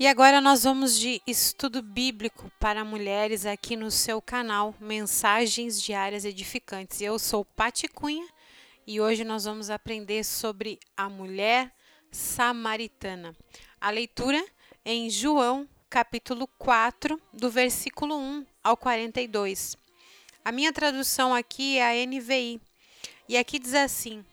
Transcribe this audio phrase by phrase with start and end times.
[0.00, 6.24] E agora nós vamos de estudo bíblico para mulheres aqui no seu canal Mensagens Diárias
[6.24, 7.00] Edificantes.
[7.00, 8.24] Eu sou Pati Cunha
[8.86, 11.74] e hoje nós vamos aprender sobre a mulher
[12.12, 13.34] samaritana.
[13.80, 14.40] A leitura
[14.84, 19.76] em João, capítulo 4, do versículo 1 ao 42.
[20.44, 22.60] A minha tradução aqui é a NVI.
[23.28, 24.24] E aqui diz assim: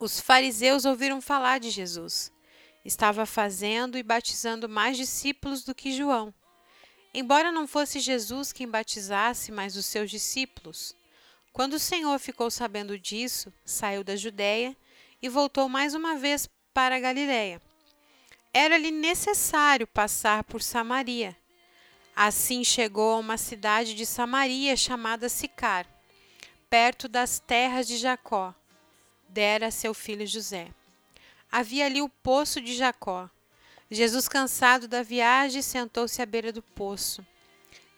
[0.00, 2.31] Os fariseus ouviram falar de Jesus
[2.84, 6.34] Estava fazendo e batizando mais discípulos do que João.
[7.14, 10.96] Embora não fosse Jesus quem batizasse, mas os seus discípulos.
[11.52, 14.76] Quando o Senhor ficou sabendo disso, saiu da Judéia
[15.20, 17.60] e voltou mais uma vez para a Galiléia.
[18.54, 21.36] Era-lhe necessário passar por Samaria.
[22.16, 25.86] Assim chegou a uma cidade de Samaria chamada Sicar,
[26.68, 28.54] perto das terras de Jacó.
[29.28, 30.68] Dera a seu filho José.
[31.52, 33.28] Havia ali o poço de Jacó.
[33.90, 37.24] Jesus, cansado da viagem, sentou-se à beira do poço.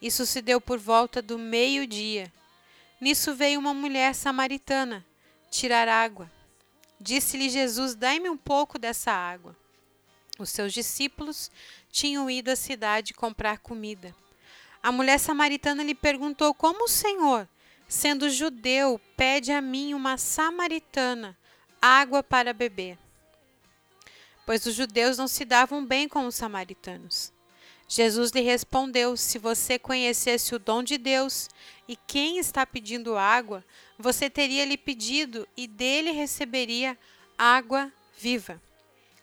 [0.01, 2.31] Isso se deu por volta do meio-dia.
[2.99, 5.05] Nisso veio uma mulher samaritana
[5.49, 6.29] tirar água.
[6.99, 9.55] Disse-lhe Jesus: Dai-me um pouco dessa água.
[10.37, 11.49] Os seus discípulos
[11.89, 14.13] tinham ido à cidade comprar comida.
[14.83, 17.47] A mulher samaritana lhe perguntou: Como o Senhor,
[17.87, 21.37] sendo judeu, pede a mim, uma samaritana,
[21.81, 23.04] água para beber?
[24.45, 27.33] Pois os judeus não se davam bem com os samaritanos.
[27.87, 31.49] Jesus lhe respondeu: Se você conhecesse o dom de Deus
[31.87, 33.63] e quem está pedindo água,
[33.97, 36.97] você teria lhe pedido e dele receberia
[37.37, 38.61] água viva.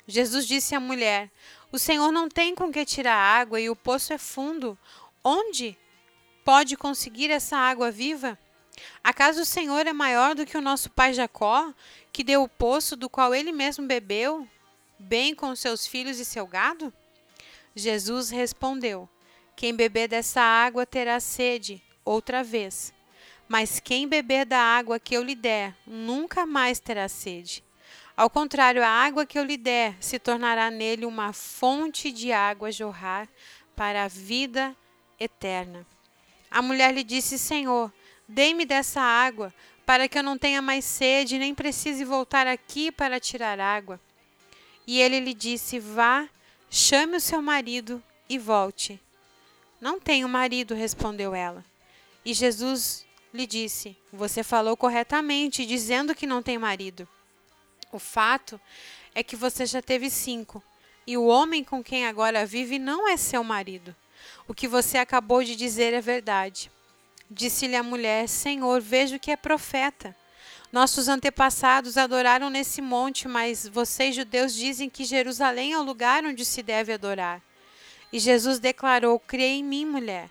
[0.06, 1.31] Jesus disse à mulher:
[1.71, 4.78] O Senhor não tem com que tirar água e o poço é fundo.
[5.25, 5.77] Onde
[6.44, 8.39] pode conseguir essa água viva?
[9.03, 11.72] Acaso o Senhor é maior do que o nosso pai Jacó,
[12.12, 14.49] que deu o poço do qual ele mesmo bebeu
[15.03, 16.93] bem com seus filhos e seu gado?
[17.75, 19.09] Jesus respondeu:
[19.57, 22.93] Quem beber dessa água terá sede outra vez.
[23.49, 27.63] Mas quem beber da água que eu lhe der, nunca mais terá sede.
[28.17, 32.71] Ao contrário, a água que eu lhe der se tornará nele uma fonte de água
[32.71, 33.29] jorrar
[33.75, 34.77] para a vida
[35.19, 35.87] eterna.
[36.51, 37.93] A mulher lhe disse: Senhor,
[38.29, 39.53] dê-me dessa água,
[39.84, 44.01] para que eu não tenha mais sede, nem precise voltar aqui para tirar água.
[44.87, 46.28] E ele lhe disse: Vá,
[46.70, 49.00] chame o seu marido e volte.
[49.81, 51.65] Não tenho marido, respondeu ela.
[52.25, 57.09] E Jesus lhe disse: Você falou corretamente, dizendo que não tem marido.
[57.91, 58.60] O fato
[59.15, 60.62] é que você já teve cinco,
[61.06, 63.94] e o homem com quem agora vive não é seu marido.
[64.47, 66.71] O que você acabou de dizer é verdade.
[67.31, 70.16] Disse-lhe a mulher: Senhor, vejo que é profeta.
[70.72, 76.47] Nossos antepassados adoraram nesse monte, mas vocês, judeus, dizem que Jerusalém é o lugar onde
[76.47, 77.43] se deve adorar.
[78.10, 80.31] E Jesus declarou: Creia em mim, mulher.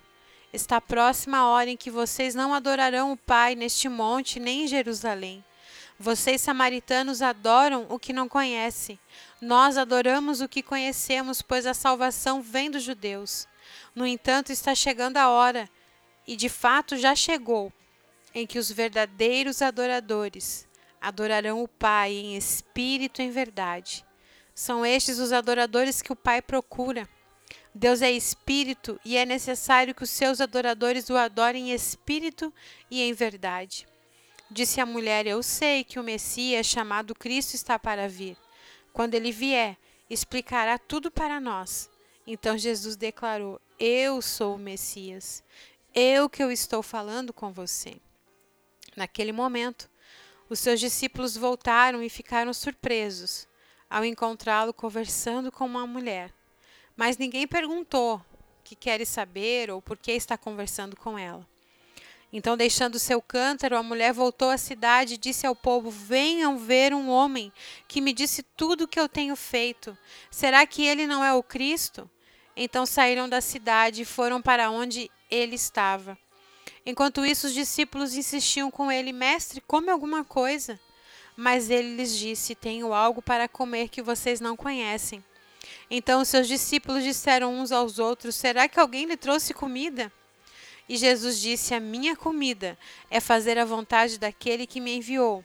[0.52, 4.68] Está próxima a hora em que vocês não adorarão o Pai neste monte nem em
[4.68, 5.46] Jerusalém.
[6.00, 9.00] Vocês, samaritanos, adoram o que não conhecem.
[9.40, 13.48] Nós adoramos o que conhecemos, pois a salvação vem dos judeus.
[13.94, 15.70] No entanto, está chegando a hora,
[16.26, 17.72] e de fato já chegou,
[18.34, 20.68] em que os verdadeiros adoradores
[21.00, 24.06] adorarão o Pai em espírito e em verdade.
[24.54, 27.10] São estes os adoradores que o Pai procura.
[27.74, 32.54] Deus é espírito e é necessário que os seus adoradores o adorem em espírito
[32.90, 33.88] e em verdade.
[34.50, 38.38] Disse a mulher: Eu sei que o Messias, chamado Cristo, está para vir.
[38.92, 39.78] Quando ele vier,
[40.10, 41.90] explicará tudo para nós.
[42.28, 45.42] Então Jesus declarou: Eu sou o Messias.
[45.96, 47.96] Eu que eu estou falando com você.
[48.96, 49.90] Naquele momento,
[50.50, 53.48] os seus discípulos voltaram e ficaram surpresos
[53.90, 56.34] ao encontrá-lo conversando com uma mulher.
[56.96, 58.24] Mas ninguém perguntou
[58.64, 61.48] que queres saber ou por que está conversando com ela.
[62.34, 66.94] Então, deixando seu cântaro, a mulher voltou à cidade e disse ao povo: Venham ver
[66.94, 67.52] um homem
[67.88, 69.98] que me disse tudo o que eu tenho feito.
[70.30, 72.10] Será que ele não é o Cristo?
[72.56, 76.18] Então saíram da cidade e foram para onde ele estava.
[76.86, 80.80] Enquanto isso, os discípulos insistiam com ele: Mestre, come alguma coisa.
[81.36, 85.24] Mas ele lhes disse: Tenho algo para comer que vocês não conhecem.
[85.90, 90.12] Então seus discípulos disseram uns aos outros: Será que alguém lhe trouxe comida?
[90.90, 92.78] E Jesus disse: A minha comida
[93.10, 95.44] é fazer a vontade daquele que me enviou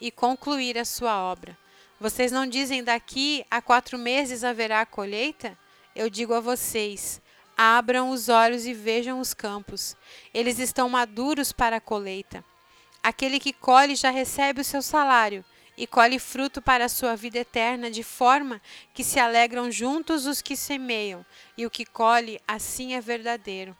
[0.00, 1.56] e concluir a sua obra.
[2.00, 5.56] Vocês não dizem daqui a quatro meses haverá colheita?
[5.94, 7.21] Eu digo a vocês:
[7.56, 9.96] Abram os olhos e vejam os campos.
[10.32, 12.44] Eles estão maduros para a colheita.
[13.02, 15.44] Aquele que colhe já recebe o seu salário
[15.76, 18.60] e colhe fruto para a sua vida eterna, de forma
[18.92, 21.24] que se alegram juntos os que semeiam,
[21.56, 23.76] e o que colhe, assim é verdadeiro.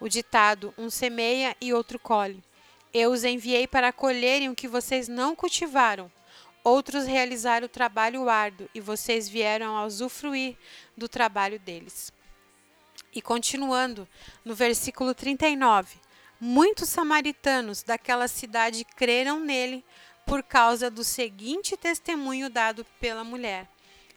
[0.00, 2.42] O ditado: um semeia e outro colhe.
[2.92, 6.10] Eu os enviei para colherem o que vocês não cultivaram.
[6.64, 10.56] Outros realizaram o trabalho árduo e vocês vieram a usufruir
[10.96, 12.12] do trabalho deles.
[13.16, 14.06] E continuando,
[14.44, 15.96] no versículo 39,
[16.38, 19.82] muitos samaritanos daquela cidade creram nele
[20.26, 23.66] por causa do seguinte testemunho dado pela mulher: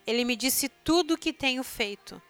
[0.05, 2.21] Ele me disse tudo o que tenho feito.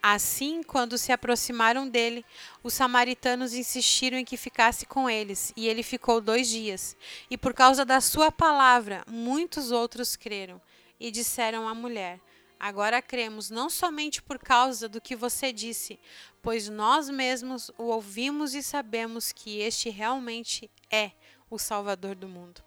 [0.00, 2.24] Assim, quando se aproximaram dele,
[2.62, 6.96] os samaritanos insistiram em que ficasse com eles, e ele ficou dois dias.
[7.28, 10.62] E por causa da sua palavra, muitos outros creram,
[11.00, 12.20] e disseram à mulher:
[12.62, 15.98] Agora cremos não somente por causa do que você disse,
[16.40, 21.10] pois nós mesmos o ouvimos e sabemos que este realmente é
[21.50, 22.62] o Salvador do mundo.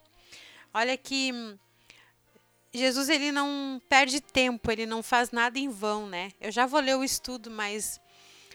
[0.74, 1.32] Olha que
[2.74, 6.34] Jesus ele não perde tempo, ele não faz nada em vão, né?
[6.42, 8.02] Eu já vou ler o estudo, mas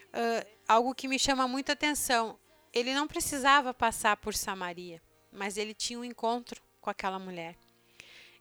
[0.09, 2.39] uh, algo que me chama muita atenção,
[2.71, 5.01] ele não precisava passar por Samaria,
[5.33, 7.57] mas ele tinha um encontro com aquela mulher.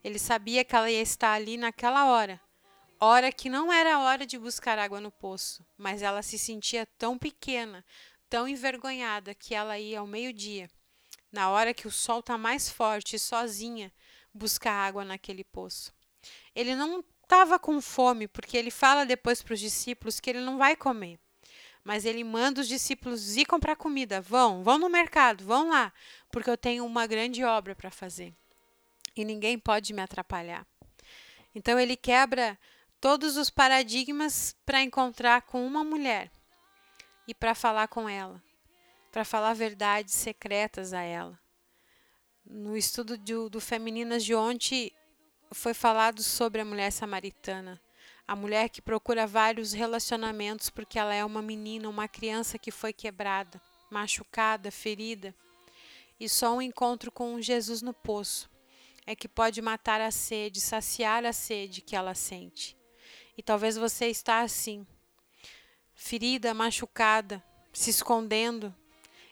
[0.03, 2.41] Ele sabia que ela ia estar ali naquela hora,
[2.99, 7.17] hora que não era hora de buscar água no poço, mas ela se sentia tão
[7.17, 7.85] pequena,
[8.29, 10.69] tão envergonhada que ela ia ao meio-dia
[11.31, 13.91] na hora que o sol está mais forte, sozinha,
[14.33, 15.93] buscar água naquele poço.
[16.55, 20.57] Ele não estava com fome, porque ele fala depois para os discípulos que ele não
[20.57, 21.19] vai comer.
[21.83, 24.19] Mas ele manda os discípulos ir comprar comida.
[24.21, 25.93] Vão, vão no mercado, vão lá,
[26.31, 28.33] porque eu tenho uma grande obra para fazer.
[29.15, 30.67] E ninguém pode me atrapalhar.
[31.55, 32.57] Então ele quebra
[33.01, 36.31] todos os paradigmas para encontrar com uma mulher
[37.27, 38.41] e para falar com ela
[39.11, 41.39] para falar verdades secretas a ela.
[42.45, 44.91] No estudo do, do Femininas de ontem,
[45.51, 47.81] foi falado sobre a mulher samaritana,
[48.27, 52.93] a mulher que procura vários relacionamentos porque ela é uma menina, uma criança que foi
[52.93, 53.59] quebrada,
[53.89, 55.33] machucada, ferida.
[56.19, 58.49] E só um encontro com Jesus no poço
[59.07, 62.77] é que pode matar a sede, saciar a sede que ela sente.
[63.39, 64.85] E talvez você está assim,
[65.95, 67.41] ferida, machucada,
[67.71, 68.75] se escondendo,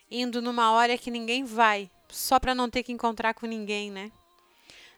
[0.10, 4.10] indo numa hora que ninguém vai, só para não ter que encontrar com ninguém, né?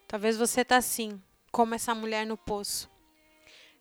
[0.07, 1.19] Talvez você tá assim,
[1.51, 2.87] como essa mulher no poço.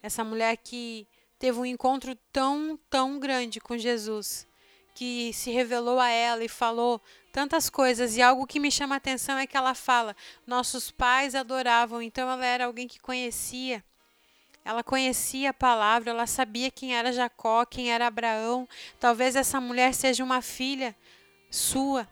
[0.02, 1.06] Essa mulher que
[1.38, 4.48] teve um encontro tão, tão grande com Jesus,
[4.94, 7.02] que se revelou a ela e falou
[7.34, 8.16] tantas coisas.
[8.16, 10.16] E algo que me chama a atenção é que ela fala:
[10.46, 13.84] nossos pais adoravam, então ela era alguém que conhecia.
[14.68, 18.68] Ela conhecia a palavra, ela sabia quem era Jacó, quem era Abraão.
[19.00, 20.94] Talvez essa mulher seja uma filha
[21.50, 22.06] sua,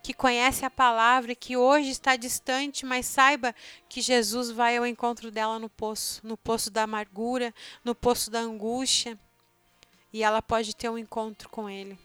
[0.00, 3.52] que conhece a palavra e que hoje está distante, mas saiba
[3.88, 7.52] que Jesus vai ao encontro dela no poço, no poço da amargura,
[7.84, 9.18] no poço da angústia,
[10.12, 11.98] e ela pode ter um encontro com ele.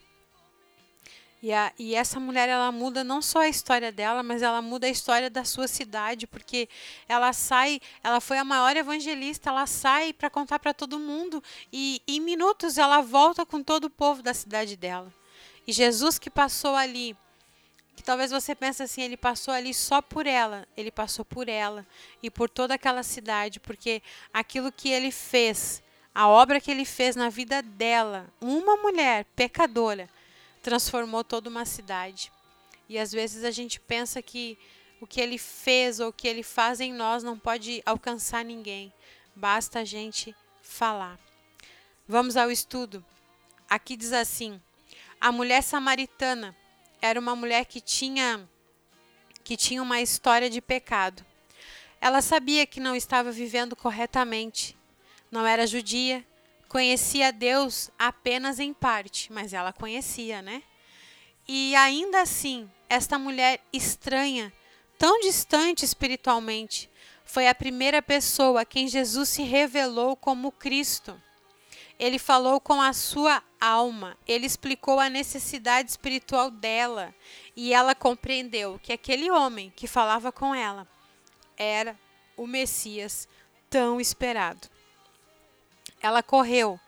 [1.43, 4.87] E, a, e essa mulher ela muda não só a história dela, mas ela muda
[4.87, 6.69] a história da sua cidade, porque
[7.05, 12.01] ela sai, ela foi a maior evangelista, ela sai para contar para todo mundo e
[12.07, 15.13] em minutos ela volta com todo o povo da cidade dela.
[15.67, 17.13] E Jesus que passou ali,
[17.93, 21.85] que talvez você pense assim, ele passou ali só por ela, ele passou por ela
[22.21, 24.01] e por toda aquela cidade, porque
[24.33, 25.83] aquilo que ele fez,
[26.15, 30.09] a obra que ele fez na vida dela, uma mulher pecadora,
[30.63, 32.31] transformou toda uma cidade.
[32.89, 34.57] E às vezes a gente pensa que
[34.99, 38.91] o que ele fez ou o que ele faz em nós não pode alcançar ninguém.
[39.35, 41.19] Basta a gente falar.
[42.07, 43.05] Vamos ao estudo.
[43.69, 44.61] Aqui diz assim:
[45.19, 46.55] a mulher samaritana
[47.01, 48.49] era uma mulher que tinha
[49.43, 51.25] que tinha uma história de pecado.
[51.99, 54.77] Ela sabia que não estava vivendo corretamente.
[55.29, 56.25] Não era judia,
[56.73, 60.63] conhecia Deus apenas em parte, mas ela conhecia, né?
[61.47, 64.51] E ainda assim, esta mulher estranha,
[64.97, 66.89] tão distante espiritualmente,
[67.23, 71.21] foi a primeira pessoa a quem Jesus se revelou como Cristo.
[71.99, 77.13] Ele falou com a sua alma, ele explicou a necessidade espiritual dela
[77.55, 80.87] e ela compreendeu que aquele homem que falava com ela
[81.55, 81.95] era
[82.35, 83.27] o Messias
[83.69, 84.72] tão esperado.
[86.03, 86.79] Ela correu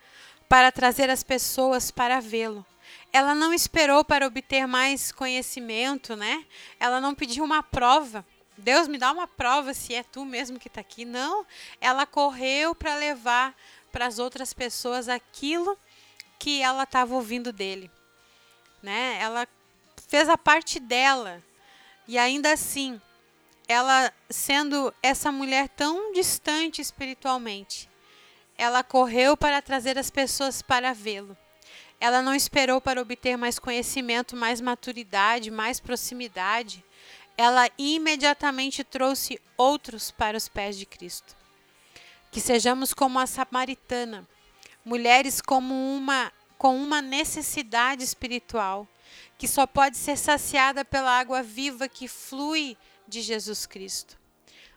[0.47, 2.63] para trazer as pessoas para vê-lo.
[3.11, 6.45] Ela não esperou para obter mais conhecimento, né?
[6.79, 8.25] Ela não pediu uma prova.
[8.57, 11.05] Deus me dá uma prova se é tu mesmo que está aqui.
[11.05, 11.45] Não,
[11.81, 13.55] ela correu para levar
[13.91, 15.77] para as outras pessoas aquilo
[16.37, 17.89] que ela estava ouvindo dele.
[18.83, 19.17] Né?
[19.19, 19.47] Ela
[20.07, 21.41] fez a parte dela
[22.07, 23.01] e ainda assim
[23.67, 27.89] ela sendo essa mulher tão distante espiritualmente,
[28.57, 31.37] ela correu para trazer as pessoas para vê-lo.
[31.99, 36.83] Ela não esperou para obter mais conhecimento, mais maturidade, mais proximidade.
[37.37, 41.35] Ela imediatamente trouxe outros para os pés de Cristo.
[42.31, 44.27] Que sejamos como a samaritana,
[44.83, 48.87] mulheres como uma com uma necessidade espiritual,
[49.37, 54.17] que só pode ser saciada pela água viva que flui de Jesus Cristo.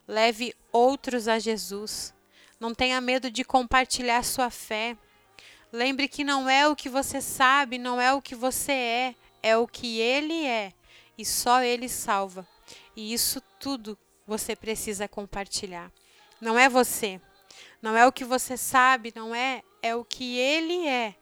[0.06, 2.12] Leve outros a Jesus.
[2.60, 4.96] Não tenha medo de compartilhar sua fé.
[5.72, 9.56] Lembre que não é o que você sabe, não é o que você é, é
[9.56, 10.72] o que Ele é.
[11.16, 12.46] E só Ele salva.
[12.96, 13.96] E isso tudo
[14.26, 15.92] você precisa compartilhar.
[16.40, 17.20] Não é você.
[17.80, 21.14] Não é o que você sabe, não é, é o que Ele é.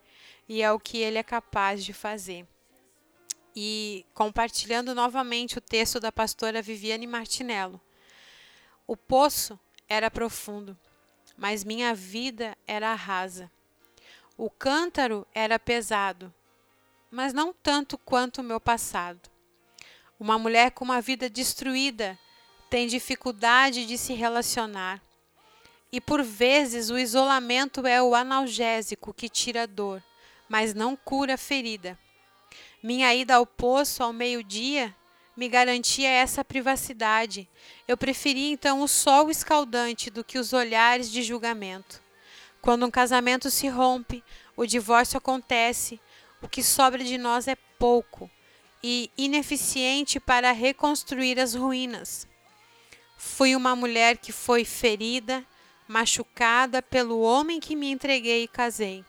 [0.48, 2.46] E é o que Ele é capaz de fazer.
[3.54, 7.80] E compartilhando novamente o texto da pastora Viviane Martinello.
[8.86, 10.78] O poço era profundo,
[11.36, 13.50] mas minha vida era rasa.
[14.36, 16.32] O cântaro era pesado,
[17.10, 19.30] mas não tanto quanto o meu passado.
[20.18, 22.18] Uma mulher com uma vida destruída
[22.70, 25.02] tem dificuldade de se relacionar.
[25.92, 30.02] E por vezes o isolamento é o analgésico que tira dor,
[30.48, 31.98] mas não cura a ferida.
[32.82, 34.94] Minha ida ao poço ao meio-dia
[35.36, 37.48] me garantia essa privacidade.
[37.86, 42.00] Eu preferia então o sol escaldante do que os olhares de julgamento.
[42.62, 44.24] Quando um casamento se rompe,
[44.56, 46.00] o divórcio acontece,
[46.40, 48.30] o que sobra de nós é pouco
[48.82, 52.26] e ineficiente para reconstruir as ruínas.
[53.18, 55.44] Fui uma mulher que foi ferida,
[55.86, 59.04] machucada pelo homem que me entreguei e casei.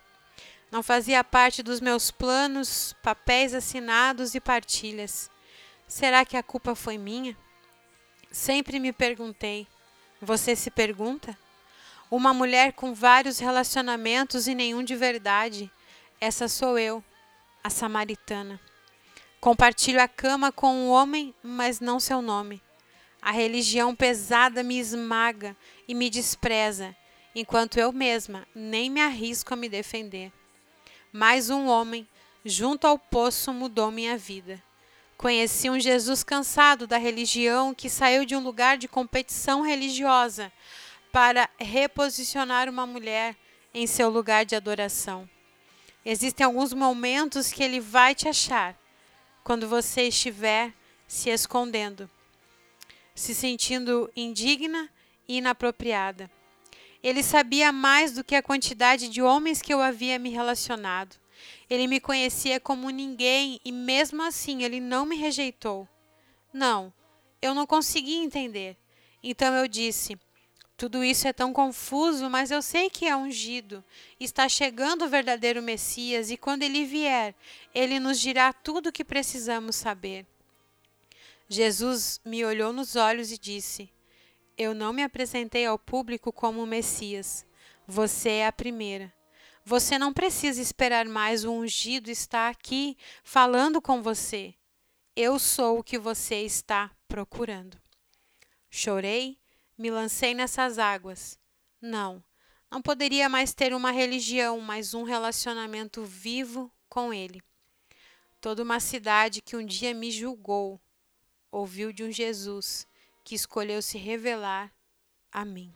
[0.72, 5.30] Não fazia parte dos meus planos, papéis assinados e partilhas.
[5.88, 7.36] Será que a culpa foi minha?
[8.30, 9.66] Sempre me perguntei.
[10.22, 11.38] Você se pergunta?
[12.12, 15.72] Uma mulher com vários relacionamentos e nenhum de verdade.
[16.20, 17.02] Essa sou eu,
[17.64, 18.60] a samaritana.
[19.40, 22.62] Compartilho a cama com um homem, mas não seu nome.
[23.22, 25.56] A religião pesada me esmaga
[25.88, 26.94] e me despreza,
[27.34, 30.34] enquanto eu mesma nem me arrisco a me defender.
[31.14, 32.06] Mais um homem,
[32.44, 34.62] junto ao poço, mudou minha vida.
[35.18, 40.52] Conheci um Jesus cansado da religião que saiu de um lugar de competição religiosa
[41.12, 43.36] para reposicionar uma mulher
[43.74, 45.28] em seu lugar de adoração.
[46.06, 48.78] Existem alguns momentos que ele vai te achar
[49.44, 50.72] quando você estiver
[51.08, 52.08] se escondendo,
[53.16, 54.88] se sentindo indigna
[55.28, 56.30] e inapropriada.
[57.02, 61.16] Ele sabia mais do que a quantidade de homens que eu havia me relacionado.
[61.70, 65.88] Ele me conhecia como ninguém e, mesmo assim, ele não me rejeitou.
[66.54, 66.94] Não,
[67.42, 68.78] eu não conseguia entender.
[69.22, 70.18] Então eu disse:
[70.76, 73.84] Tudo isso é tão confuso, mas eu sei que é ungido.
[74.20, 77.36] Está chegando o verdadeiro Messias e, quando ele vier,
[77.74, 80.26] ele nos dirá tudo o que precisamos saber.
[81.50, 83.90] Jesus me olhou nos olhos e disse:
[84.58, 87.46] Eu não me apresentei ao público como o Messias.
[87.88, 89.14] Você é a primeira.
[89.70, 94.56] Você não precisa esperar mais o ungido estar aqui falando com você.
[95.14, 97.78] Eu sou o que você está procurando.
[98.70, 99.38] Chorei,
[99.78, 101.38] me lancei nessas águas.
[101.82, 102.24] Não,
[102.72, 107.44] não poderia mais ter uma religião, mas um relacionamento vivo com Ele.
[108.40, 110.80] Toda uma cidade que um dia me julgou
[111.52, 112.88] ouviu de um Jesus
[113.22, 114.74] que escolheu se revelar
[115.30, 115.76] a mim.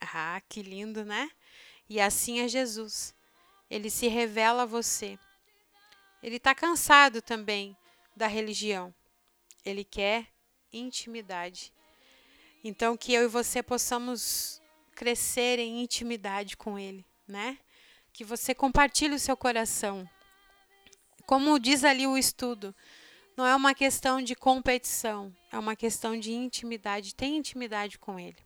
[0.00, 1.30] Ah, que lindo, né?
[1.88, 3.14] E assim é Jesus.
[3.70, 5.18] Ele se revela a você.
[6.22, 7.76] Ele está cansado também
[8.16, 8.94] da religião.
[9.64, 10.28] Ele quer
[10.72, 11.72] intimidade.
[12.62, 14.62] Então, que eu e você possamos
[14.94, 17.58] crescer em intimidade com Ele, né?
[18.12, 20.08] Que você compartilhe o seu coração.
[21.26, 22.74] Como diz ali o estudo,
[23.36, 27.14] não é uma questão de competição, é uma questão de intimidade.
[27.14, 28.38] Tem intimidade com Ele.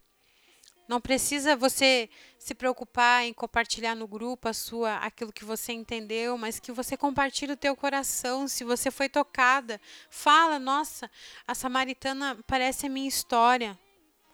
[0.89, 6.39] Não precisa você se preocupar em compartilhar no grupo a sua aquilo que você entendeu,
[6.39, 8.49] mas que você compartilhe o teu coração.
[8.49, 9.79] Se você foi tocada,
[10.09, 11.11] fala, nossa,
[11.47, 13.79] a samaritana parece a minha história.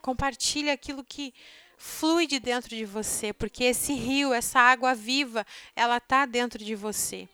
[0.01, 1.35] Compartilhe aquilo que
[1.77, 5.45] flui de dentro de você, porque esse rio, essa água viva,
[5.75, 7.29] ela está dentro de você.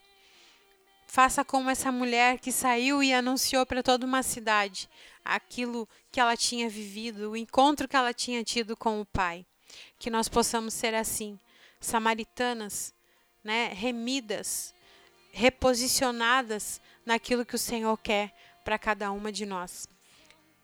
[1.07, 4.89] Faça como essa mulher que saiu e anunciou para toda uma cidade
[5.25, 9.47] aquilo que ela tinha vivido, o encontro que ela tinha tido com o Pai.
[9.99, 11.39] Que nós possamos ser assim,
[11.81, 12.93] samaritanas,
[13.43, 14.75] né, remidas,
[15.33, 18.35] reposicionadas naquilo que o Senhor quer
[18.65, 19.87] para cada uma de nós.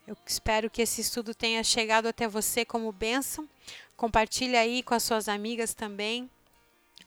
[0.07, 3.49] Eu espero que esse estudo tenha chegado até você como bênção.
[3.97, 6.31] Compartilhe aí com as suas amigas também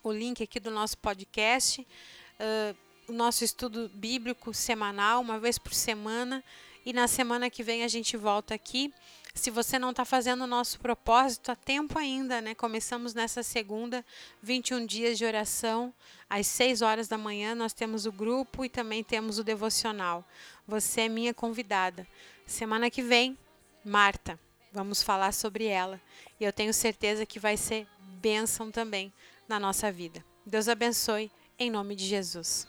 [0.04, 2.76] o link aqui do nosso podcast, uh,
[3.08, 6.44] o nosso estudo bíblico semanal, uma vez por semana.
[6.90, 8.92] E na semana que vem a gente volta aqui.
[9.36, 12.56] Se você não está fazendo o nosso propósito, há tempo ainda, né?
[12.56, 14.04] Começamos nessa segunda,
[14.42, 15.94] 21 dias de oração.
[16.28, 20.28] Às 6 horas da manhã nós temos o grupo e também temos o devocional.
[20.68, 22.08] Você é minha convidada.
[22.44, 23.38] Semana que vem,
[23.86, 24.40] Marta,
[24.74, 26.02] vamos falar sobre ela.
[26.40, 27.86] E eu tenho certeza que vai ser
[28.20, 29.14] bênção também
[29.48, 30.26] na nossa vida.
[30.44, 31.30] Deus abençoe,
[31.60, 32.68] em nome de Jesus.